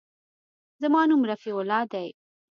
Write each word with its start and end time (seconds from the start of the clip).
زما 0.81 1.01
نوم 1.09 1.21
رفيع 1.31 1.55
الله 1.61 1.81
دى. 1.93 2.07